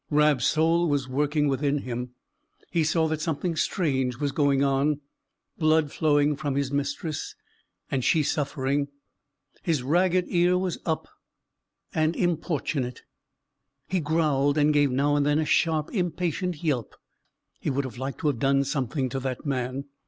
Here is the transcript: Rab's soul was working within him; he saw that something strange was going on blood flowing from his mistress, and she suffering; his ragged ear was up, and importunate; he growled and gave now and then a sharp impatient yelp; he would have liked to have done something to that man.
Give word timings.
Rab's 0.09 0.47
soul 0.47 0.89
was 0.89 1.07
working 1.07 1.47
within 1.47 1.77
him; 1.83 2.15
he 2.71 2.83
saw 2.83 3.07
that 3.07 3.21
something 3.21 3.55
strange 3.55 4.17
was 4.17 4.31
going 4.31 4.63
on 4.63 4.99
blood 5.59 5.91
flowing 5.91 6.35
from 6.35 6.55
his 6.55 6.71
mistress, 6.71 7.35
and 7.91 8.03
she 8.03 8.23
suffering; 8.23 8.87
his 9.61 9.83
ragged 9.83 10.25
ear 10.27 10.57
was 10.57 10.79
up, 10.87 11.07
and 11.93 12.15
importunate; 12.15 13.03
he 13.89 13.99
growled 13.99 14.57
and 14.57 14.73
gave 14.73 14.89
now 14.89 15.15
and 15.15 15.23
then 15.23 15.37
a 15.37 15.45
sharp 15.45 15.93
impatient 15.93 16.63
yelp; 16.63 16.95
he 17.59 17.69
would 17.69 17.85
have 17.85 17.99
liked 17.99 18.21
to 18.21 18.27
have 18.27 18.39
done 18.39 18.63
something 18.63 19.07
to 19.07 19.19
that 19.19 19.45
man. 19.45 19.85